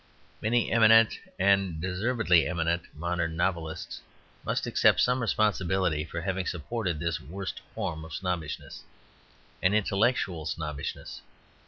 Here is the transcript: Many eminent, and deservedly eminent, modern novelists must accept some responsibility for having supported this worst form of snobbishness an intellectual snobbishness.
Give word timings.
Many 0.41 0.71
eminent, 0.71 1.19
and 1.37 1.79
deservedly 1.79 2.47
eminent, 2.47 2.81
modern 2.95 3.37
novelists 3.37 4.01
must 4.43 4.65
accept 4.65 4.99
some 4.99 5.19
responsibility 5.21 6.05
for 6.05 6.21
having 6.21 6.47
supported 6.47 6.99
this 6.99 7.19
worst 7.21 7.59
form 7.75 8.03
of 8.03 8.11
snobbishness 8.11 8.81
an 9.61 9.75
intellectual 9.75 10.47
snobbishness. 10.47 11.21